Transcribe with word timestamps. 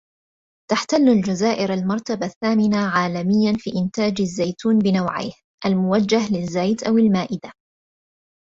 تحتل 0.71 1.09
الجزائرالمرتبة 1.09 2.25
الثامنة 2.25 2.77
عالميا 2.87 3.53
في 3.57 3.71
إنتاج 3.85 4.21
الزيتون 4.21 4.79
بنوعيه 4.79 5.31
الموجه 5.65 6.33
للزيت 6.33 6.83
أو 6.83 6.97
المائدة 6.97 7.51